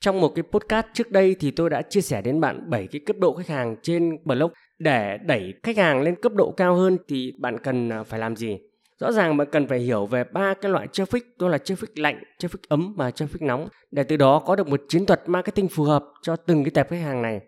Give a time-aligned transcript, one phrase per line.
[0.00, 3.00] Trong một cái podcast trước đây thì tôi đã chia sẻ đến bạn 7 cái
[3.06, 6.98] cấp độ khách hàng trên blog để đẩy khách hàng lên cấp độ cao hơn
[7.08, 8.58] thì bạn cần à, phải làm gì?
[9.00, 12.22] Rõ ràng bạn cần phải hiểu về ba cái loại traffic đó là traffic lạnh,
[12.38, 15.84] traffic ấm và traffic nóng để từ đó có được một chiến thuật marketing phù
[15.84, 17.40] hợp cho từng cái tệp khách hàng này.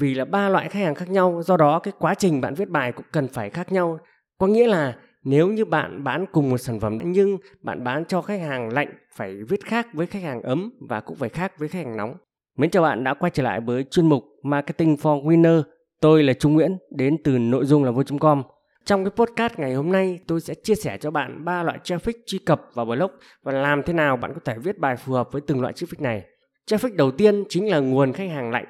[0.00, 2.68] Vì là ba loại khách hàng khác nhau, do đó cái quá trình bạn viết
[2.68, 3.98] bài cũng cần phải khác nhau.
[4.38, 8.22] Có nghĩa là nếu như bạn bán cùng một sản phẩm, nhưng bạn bán cho
[8.22, 11.68] khách hàng lạnh, phải viết khác với khách hàng ấm và cũng phải khác với
[11.68, 12.14] khách hàng nóng.
[12.56, 15.62] Mến chào bạn đã quay trở lại với chuyên mục Marketing for Winner.
[16.00, 18.42] Tôi là Trung Nguyễn, đến từ nội dung là vô.com.
[18.84, 22.12] Trong cái podcast ngày hôm nay, tôi sẽ chia sẻ cho bạn ba loại traffic
[22.26, 23.10] truy cập vào blog
[23.42, 26.02] và làm thế nào bạn có thể viết bài phù hợp với từng loại traffic
[26.02, 26.22] này.
[26.70, 28.66] Traffic đầu tiên chính là nguồn khách hàng lạnh.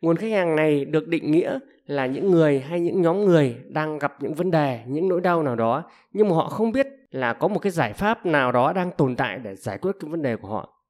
[0.00, 3.98] Nguồn khách hàng này được định nghĩa là những người hay những nhóm người đang
[3.98, 7.32] gặp những vấn đề, những nỗi đau nào đó nhưng mà họ không biết là
[7.32, 10.22] có một cái giải pháp nào đó đang tồn tại để giải quyết cái vấn
[10.22, 10.84] đề của họ.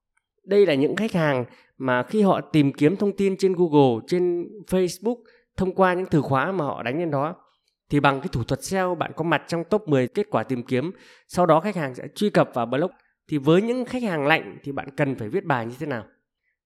[0.45, 1.45] Đây là những khách hàng
[1.79, 5.17] mà khi họ tìm kiếm thông tin trên Google, trên Facebook
[5.57, 7.35] thông qua những từ khóa mà họ đánh lên đó
[7.91, 10.63] thì bằng cái thủ thuật SEO bạn có mặt trong top 10 kết quả tìm
[10.63, 10.91] kiếm,
[11.29, 12.91] sau đó khách hàng sẽ truy cập vào blog
[13.29, 16.05] thì với những khách hàng lạnh thì bạn cần phải viết bài như thế nào?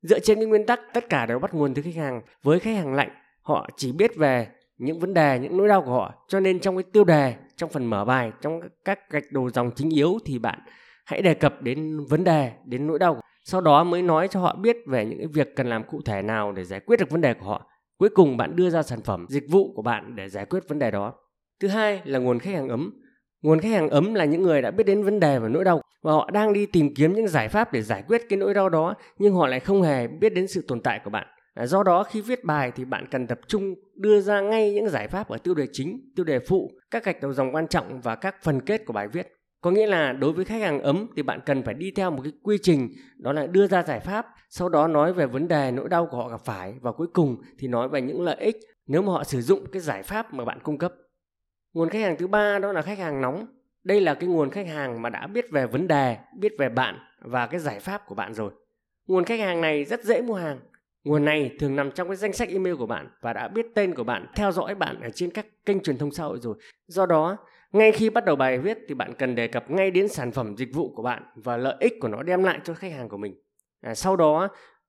[0.05, 2.77] Dựa trên cái nguyên tắc tất cả đều bắt nguồn từ khách hàng, với khách
[2.77, 3.11] hàng lạnh
[3.43, 6.15] họ chỉ biết về những vấn đề những nỗi đau của họ.
[6.29, 9.71] Cho nên trong cái tiêu đề trong phần mở bài trong các gạch đầu dòng
[9.77, 10.59] chính yếu thì bạn
[11.05, 14.57] hãy đề cập đến vấn đề đến nỗi đau sau đó mới nói cho họ
[14.57, 17.21] biết về những cái việc cần làm cụ thể nào để giải quyết được vấn
[17.21, 17.71] đề của họ.
[17.99, 20.79] Cuối cùng bạn đưa ra sản phẩm dịch vụ của bạn để giải quyết vấn
[20.79, 21.15] đề đó.
[21.61, 23.01] Thứ hai là nguồn khách hàng ấm
[23.45, 25.81] nguồn khách hàng ấm là những người đã biết đến vấn đề và nỗi đau,
[26.03, 28.69] và họ đang đi tìm kiếm những giải pháp để giải quyết cái nỗi đau
[28.69, 31.27] đó, nhưng họ lại không hề biết đến sự tồn tại của bạn.
[31.55, 34.89] À, do đó khi viết bài thì bạn cần tập trung đưa ra ngay những
[34.89, 38.01] giải pháp ở tiêu đề chính, tiêu đề phụ, các gạch đầu dòng quan trọng
[38.01, 39.29] và các phần kết của bài viết.
[39.61, 42.21] Có nghĩa là đối với khách hàng ấm thì bạn cần phải đi theo một
[42.25, 45.71] cái quy trình, đó là đưa ra giải pháp, sau đó nói về vấn đề
[45.71, 48.57] nỗi đau của họ gặp phải, và cuối cùng thì nói về những lợi ích
[48.87, 50.93] nếu mà họ sử dụng cái giải pháp mà bạn cung cấp
[51.75, 53.47] nguồn khách hàng thứ ba đó là khách hàng nóng
[53.85, 56.99] đây là cái nguồn khách hàng mà đã biết về vấn đề biết về bạn
[57.21, 58.53] và cái giải pháp của bạn rồi
[59.07, 60.59] nguồn khách hàng này rất dễ mua hàng
[61.05, 63.95] Nguồn này thường nằm trong cái danh sách email của bạn và đã biết tên
[63.95, 66.57] của bạn, theo dõi bạn ở trên các kênh truyền thông xã hội rồi.
[66.87, 67.37] Do đó,
[67.73, 70.57] ngay khi bắt đầu bài viết thì bạn cần đề cập ngay đến sản phẩm
[70.57, 73.17] dịch vụ của bạn và lợi ích của nó đem lại cho khách hàng của
[73.17, 73.35] mình.
[73.81, 74.49] À, sau đó,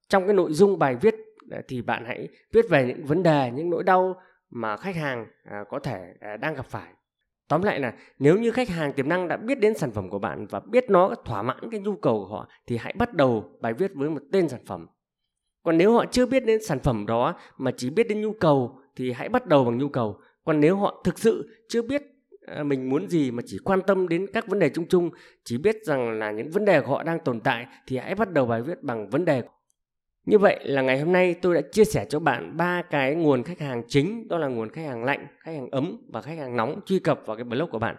[0.09, 1.15] trong cái nội dung bài viết
[1.51, 4.15] à, thì bạn hãy viết về những vấn đề, những nỗi đau
[4.55, 6.93] mà khách hàng à, có thể à, đang gặp phải.
[7.47, 10.19] Tóm lại là nếu như khách hàng tiềm năng đã biết đến sản phẩm của
[10.19, 13.57] bạn và biết nó thỏa mãn cái nhu cầu của họ thì hãy bắt đầu
[13.61, 14.87] bài viết với một tên sản phẩm
[15.63, 18.79] còn nếu họ chưa biết đến sản phẩm đó mà chỉ biết đến nhu cầu
[18.95, 22.01] thì hãy bắt đầu bằng nhu cầu còn nếu họ thực sự chưa biết
[22.47, 25.09] à, mình muốn gì mà chỉ quan tâm đến các vấn đề chung chung
[25.43, 28.31] chỉ biết rằng là những vấn đề của họ đang tồn tại thì hãy bắt
[28.31, 29.43] đầu bài viết bằng vấn đề
[30.25, 33.43] như vậy là ngày hôm nay tôi đã chia sẻ cho bạn ba cái nguồn
[33.43, 36.57] khách hàng chính, đó là nguồn khách hàng lạnh, khách hàng ấm và khách hàng
[36.57, 37.95] nóng truy cập vào cái blog của bạn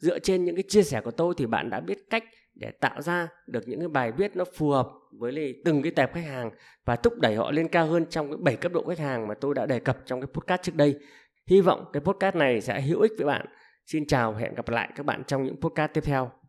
[0.00, 2.24] dựa trên những cái chia sẻ của tôi thì bạn đã biết cách
[2.54, 5.92] để tạo ra được những cái bài viết nó phù hợp với lại từng cái
[5.92, 6.50] tệp khách hàng
[6.84, 9.34] và thúc đẩy họ lên cao hơn trong cái bảy cấp độ khách hàng mà
[9.34, 10.94] tôi đã đề cập trong cái podcast trước đây.
[11.46, 13.46] Hy vọng cái podcast này sẽ hữu ích với bạn.
[13.86, 16.39] Xin chào và hẹn gặp lại các bạn trong những podcast tiếp theo.